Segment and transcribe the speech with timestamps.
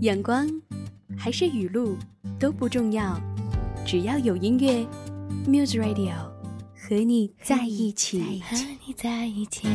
[0.00, 0.46] 阳光
[1.16, 1.96] 还是雨露
[2.38, 3.20] 都不重要，
[3.84, 4.86] 只要有音乐
[5.44, 6.14] ，Muse Radio
[6.72, 8.40] 和你在一起。
[8.42, 8.56] 和
[8.86, 9.66] 你在一起，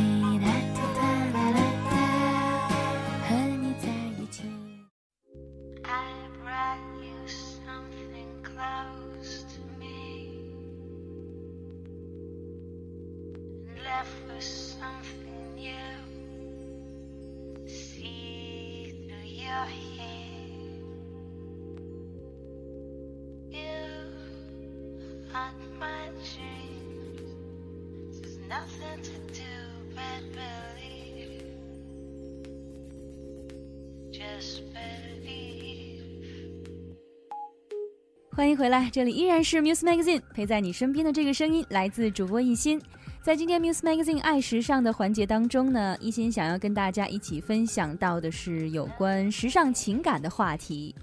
[38.36, 42.80] 欢迎回来，这里依然是 Muse Magazine，陪在你身边的这个声音来自主播一心。
[43.22, 50.94] 在今天 Muse Magazine 爱时尚的环节当中呢，一心想要跟大家一起分享到的是有关时尚情感的话题。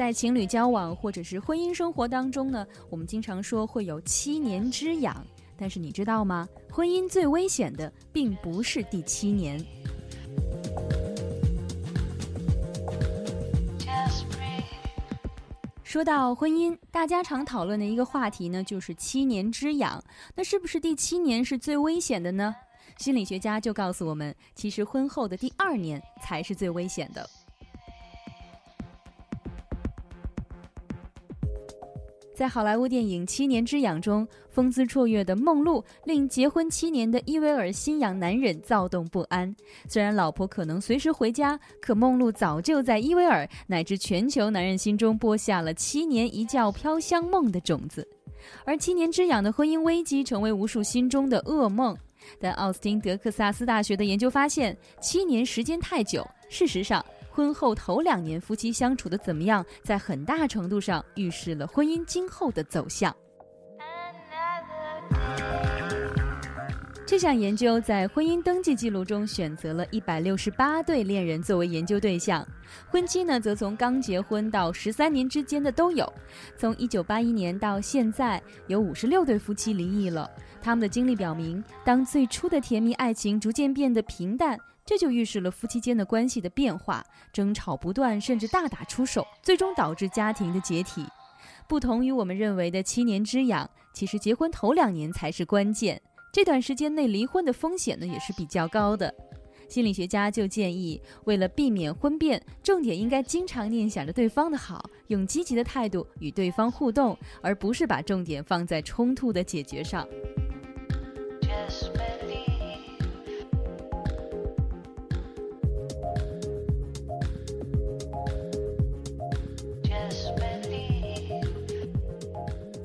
[0.00, 5.22] 在情侣交往或者是婚姻生活当中呢，我们经常说会有七年之痒，
[5.58, 6.48] 但是你知道吗？
[6.72, 9.62] 婚姻最危险的并不是第七年。
[15.84, 20.02] 说到婚姻，大家常讨论的一个话题呢，就是七年之痒。
[20.34, 22.56] 那是不是第七年是最危险的呢？
[22.96, 27.28] 心理学家就告诉我们，其实婚后的第二年才是最危险的。
[32.40, 39.54] 在好莱坞电影《七年之痒》中，风姿绰约的梦露令结婚七年的伊维尔心痒男人躁动不安。
[39.86, 48.08] 虽然老婆可能随时回家，可梦露早就在伊维尔乃至全球男人心中播下了七年一觉飘香梦的种子。
[48.64, 51.94] 而七年之痒的婚姻危机成为无数心中的噩梦。
[52.40, 63.14] 但奥斯汀德克萨斯大学的研究发现，七年时间太久，事实上，婚后头两年夫妻相处的怎么样，在很大程度上预示了婚姻今后的走向。
[67.06, 72.46] 这项研究在婚姻登记记录中选择了一百六十八对恋人作为研究对象，
[72.88, 76.12] 婚期呢则从刚结婚到十三年之间的都有。
[76.56, 80.30] 从一九八一年到现在，有五十六对夫妻离异了。
[80.62, 84.56] 他们的经历表明，当最初的甜蜜爱情逐渐变得平淡，
[84.90, 91.06] 这就预示了夫妻间的关系的变化，争吵不断，甚至大打出手，最终导致家庭的解体。
[91.68, 96.02] 不同于我们认为的七年之痒，其实结婚头两年才是关键。
[96.32, 99.14] 这段时间内离婚的风险呢也是比较高的。
[99.68, 110.04] 心理学家就建议，为了避免婚变，重点应该经常念想着对方的好，用积极的态度与对方互动，而不是把重点放在冲突的解决上。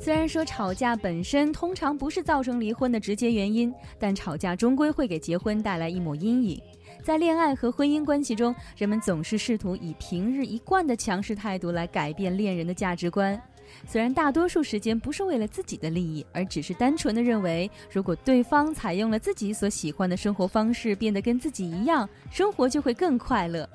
[0.06, 6.62] 虽然说吵架本身通常不是造成离婚的直接原因，但吵架终归会给结婚带来一抹阴影。
[7.04, 13.42] 在恋爱和婚姻关系中，人们总是试图以平日一贯的强势态度来改变恋人的价值观。
[13.88, 23.68] 虽然大多数时间不是为了自己的利益，而只是单纯的认为，如果对方采用了自己所喜欢的生活方式，变得跟自己一样，生活就会更快乐。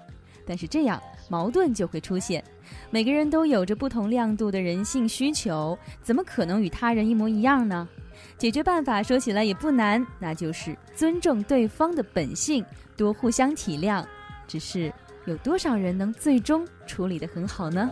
[0.47, 2.45] 但是这样矛盾就会出现。
[2.91, 7.89] 每个人都有着不同亮度的人性需求，怎么可能与他人一模一样呢？
[8.37, 12.65] 解决办法说起来也不难，那就是尊重对方的本性，
[12.97, 14.05] 多互相体谅。
[14.47, 14.93] 只是
[15.27, 17.91] 有多少人能最终处理得很好呢？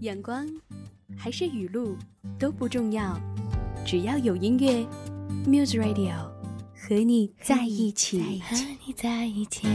[0.00, 0.44] 阳光
[1.16, 1.96] 还是语录
[2.38, 3.18] 都不重要，
[3.84, 4.86] 只要有音乐
[5.46, 6.14] ，Muse Radio
[6.74, 8.40] 和你在一起。
[8.40, 8.56] 和
[8.86, 9.66] 你在一起，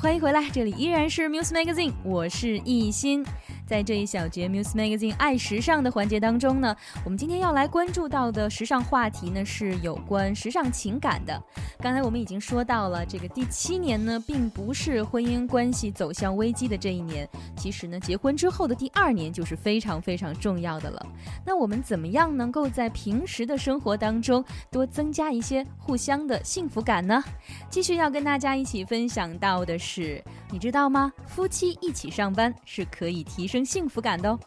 [0.00, 3.24] 欢迎回来，这里依然是 Muse Magazine，我是艺欣。
[3.66, 11.42] 在这一小节 Muse Magazine 爱时尚的环节当中呢，我们今天要来关注到的时尚话题呢是有关时尚情感的。
[11.80, 17.28] 刚才我们已经说到了，这个第七年呢，并不是婚姻关系走向危机的这一年。
[17.56, 21.06] 其实呢，结婚之后的第二年就是非常非常重要的了。
[21.44, 27.22] 那我们怎么样能够在平时的生活当中多增加一些互相的幸福感呢？
[27.70, 30.22] 继续要跟大家一起分享到的是，
[30.54, 31.12] 你知道吗？
[31.26, 34.38] 夫妻一起上班是可以提升幸福感的哦。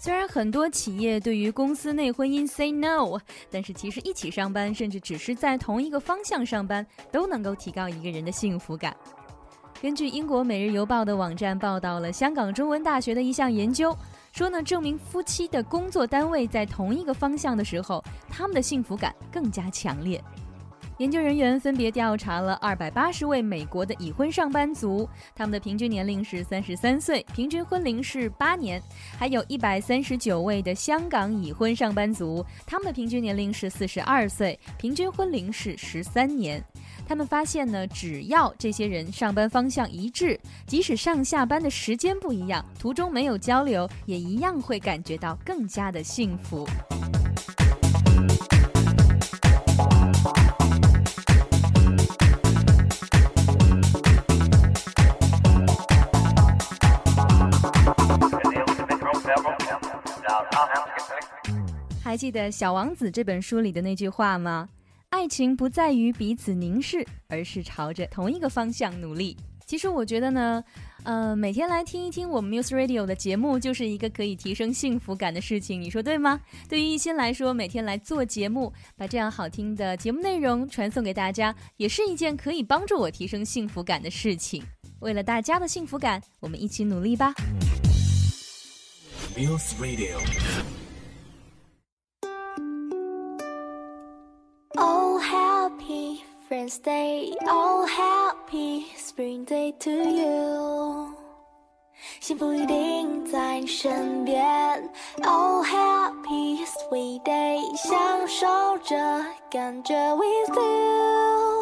[0.00, 8.96] 虽然很多企业对于公司内婚姻 say no，但是其实一起上班，甚至只是在同一个方向上班，都能够提高一个人的幸福感。
[9.80, 13.96] 根据英国《每日邮报》的网站报道了香港中文大学的一项研究，
[14.36, 20.22] 说呢，证明夫妻的工作单位在同一个方向的时候，他们的幸福感更加强烈。
[20.98, 28.80] 研究人员分别调查了二百八十位美国的已婚上班族，他们的平均年龄是三十三岁，平均婚龄是八年；
[29.18, 36.64] 还有一百三十九位的香港已婚上班族，他们的平均年龄是四十二岁，平均婚龄是十三年。
[37.06, 46.66] 他们发现呢，只要这些人上班方向一致，即使上下班的时间不一样，途中没有交流，也一样会感觉到更加的幸福。
[62.16, 64.68] 记得《小王子》这本书里的那句话吗？
[65.10, 69.36] 爱情不在于彼此凝视，而是朝着同一个方向努力。
[69.64, 70.62] 其实我觉得呢，
[71.02, 75.80] 呃，每天来听一听我们 Muse Radio 的节目，就是一个可以提升幸福感的事情。
[75.80, 76.40] 你说对吗？
[76.68, 84.62] 对于一心来说，每天来做节目，把这样好听的节目内容传送给大家，也是一件可以帮助我提升幸福感的事情。
[85.00, 87.34] 为了大家的幸福感，我们一起努力吧。
[89.36, 90.85] Muse Radio.
[96.47, 101.13] Friends Day, oh, happy Spring Day to you。
[102.19, 104.89] 幸福一定在你身边。
[105.23, 111.54] Oh, happy sweet day，享受着感觉 with you。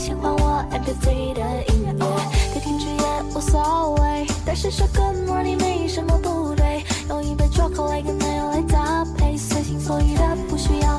[0.00, 1.42] 喜欢我 MP3 的
[1.74, 1.92] 音乐，
[2.54, 10.98] 可停止也无所谓，但是说 Good morning 没什么不对，用一杯 chocolate 跟奶油来搭配，随心所欲的不需要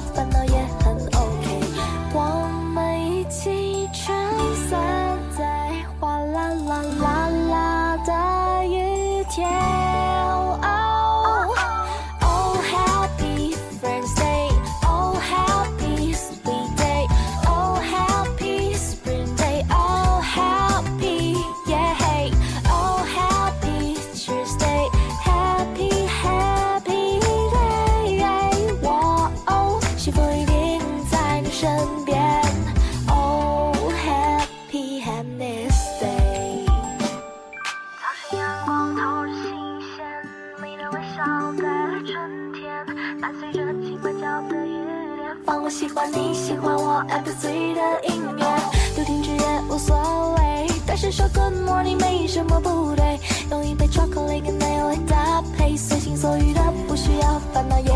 [57.63, 57.90] のよ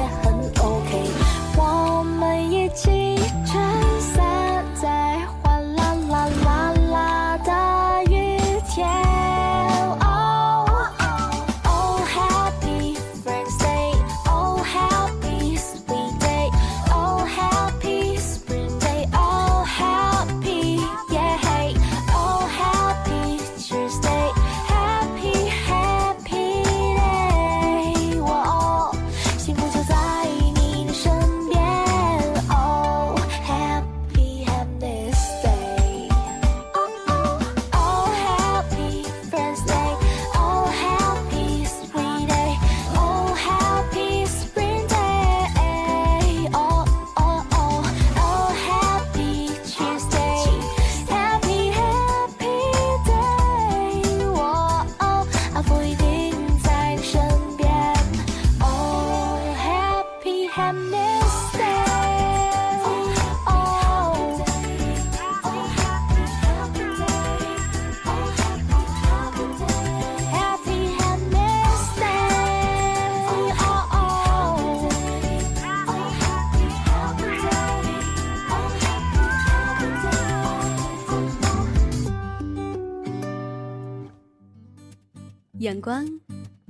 [85.76, 86.08] 阳光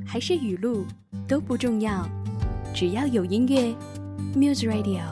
[0.04, 0.84] 还是雨露
[1.28, 2.10] 都不重要，
[2.74, 3.72] 只要有音乐
[4.36, 5.04] ，Muse Radio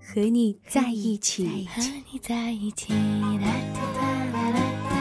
[0.00, 1.66] 和你在一起。
[1.66, 1.82] 和
[2.12, 4.94] 你在一起，啦哒哒啦啦哒，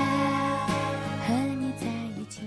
[1.28, 1.86] 和你在
[2.18, 2.42] 一起。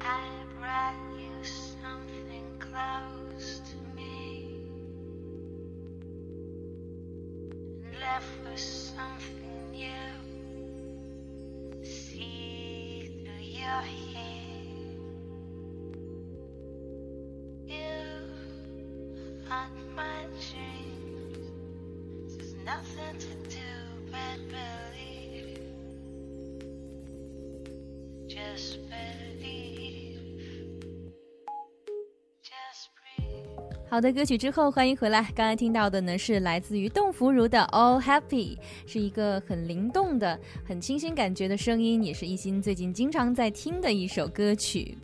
[0.00, 0.24] I
[0.58, 4.56] brought you something close to me,
[8.00, 9.92] left with something new.
[11.84, 13.82] See through your
[33.88, 35.22] 好的，歌曲之后欢迎回来。
[35.34, 38.56] 刚才听到的呢是来自于邓福如的《All Happy》，
[38.86, 44.96] 是一个很灵动的、很清新感觉的声音，也是一心最近经常在听的一首歌曲。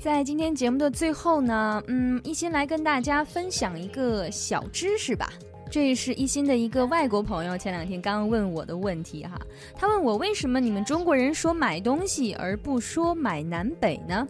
[0.00, 5.30] 在今天节目的最后呢，嗯，一心来跟大家分享一个小知识吧。
[5.72, 9.40] 这是一心的一个外国朋友前两天刚刚问我的问题哈，
[9.74, 14.28] 他问我为什么你们中国人说买东西而不说买南北呢？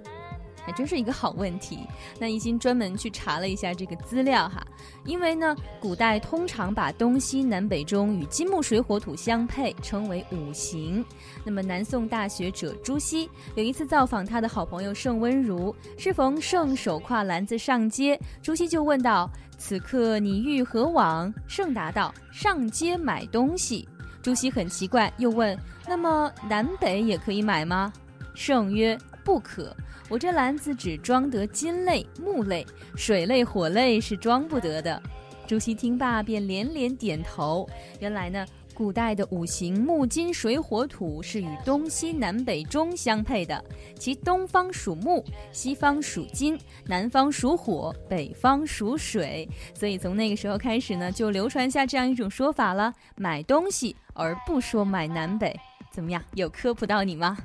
[0.65, 1.81] 还真是一个好问题。
[2.21, 4.65] 那一心专门去查了一下这个资料哈，
[5.05, 11.05] 因为呢，古代通常把东西南北中与金木水火土相配，称为五行。
[11.43, 19.29] 那么南宋大学者朱熹有一次造访他的好朋友盛温如，适逢盛手挎篮子上街，朱熹就问道
[19.65, 23.89] ：“此刻你欲何往？”圣答道：“上街买东西。”
[24.21, 27.93] 朱熹很奇怪，又问：“那么南北也可以买吗？”
[28.35, 29.75] 圣曰：“不可。
[30.09, 32.67] 我这篮子只装得金类、木类，
[32.97, 35.01] 水类、火类是装不得的。”
[35.47, 37.69] 朱熹听罢便连连点头。
[38.01, 43.65] 原来呢，古代的五行木、金、水、火、土是与东西南北中相配的，
[43.99, 49.49] 其东方属木，西方属金，南方属火，北方属水。
[49.75, 55.55] 所以从那个时候开始呢，就流传下这样一种说法了：买东西而不说买南北。
[55.91, 57.37] 怎么样，有科普到你吗？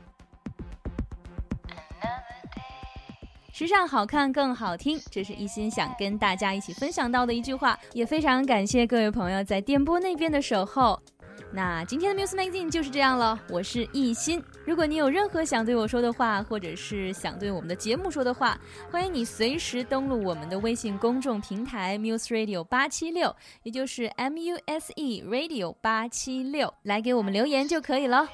[3.52, 11.02] 时尚好看更好听，这是一心想跟大家一起分享到的一句话，也非常感谢各位朋友在电波那边的守候。
[11.50, 14.44] 那今天的 Muse Magazine 就是这样了，我是艺心。
[14.66, 18.60] 如果你有任何想对我说的话，或者是想对我们的节目说的话，
[18.92, 28.28] 欢迎你随时登录我们的微信公众平台 Muse Radio 八七六，也就是 M U S E Radio 八七六，来给我们留言就可以了。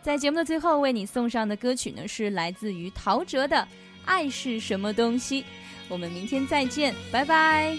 [0.00, 3.56] 在节目的最后，为你送上的歌曲呢，是来自于陶喆的
[4.06, 5.42] 《爱是什么东西》。
[5.88, 7.76] 我们明天再见，拜拜。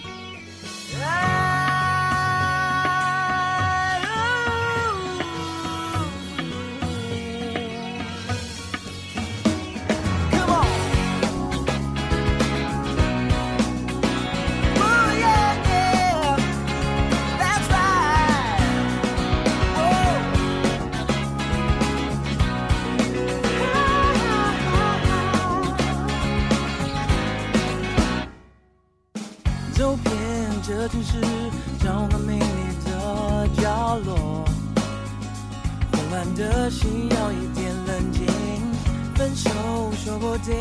[39.30, 39.48] 分手
[39.92, 40.52] 说不定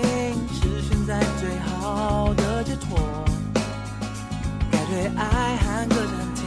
[0.54, 3.00] 是现在最好的解脱。
[4.72, 6.44] 该对爱喊个暂停，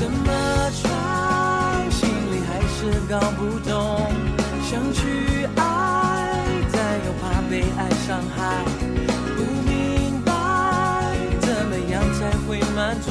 [0.00, 4.10] 怎么穿心里还是搞不懂。
[4.70, 6.32] 想去爱，
[6.72, 8.64] 但又怕被爱伤害，
[9.36, 10.32] 不明白
[11.42, 13.10] 怎么样才会满足。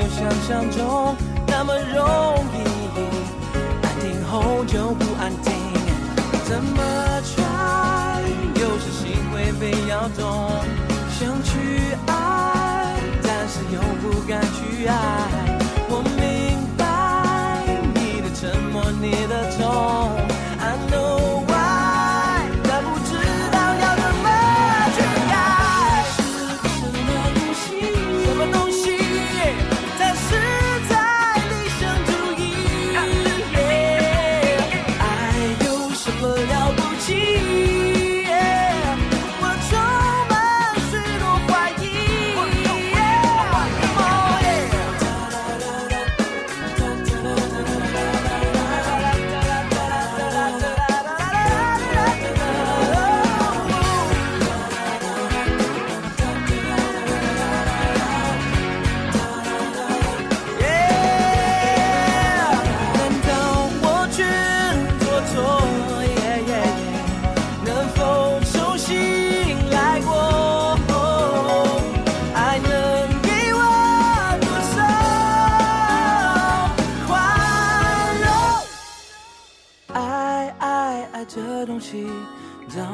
[0.31, 2.63] 想象中那么容易，
[3.85, 5.51] 安定后就不安定，
[6.45, 6.81] 怎么
[7.23, 8.21] try
[8.55, 10.49] 又是心会被摇动，
[11.19, 15.40] 想去爱，但是又不敢去爱。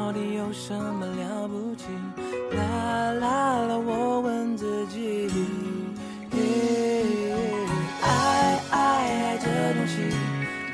[0.07, 1.83] 到底有什么了不起？
[2.55, 5.29] 啦啦啦我问自己。
[8.01, 8.07] 爱
[8.71, 9.99] 爱爱这东西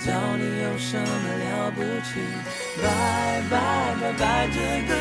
[0.05, 1.05] 找你有什么
[1.41, 2.21] 了不起？
[2.79, 4.93] 拜拜拜拜这个